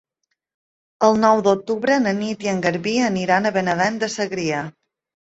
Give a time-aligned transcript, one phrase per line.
[1.07, 4.69] El nou d'octubre na Nit i en Garbí aniran a Benavent de Segrià.